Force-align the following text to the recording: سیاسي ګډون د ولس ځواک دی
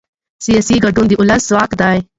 سیاسي 0.45 0.75
ګډون 0.83 1.05
د 1.07 1.11
ولس 1.19 1.41
ځواک 1.49 1.71
دی 1.81 1.97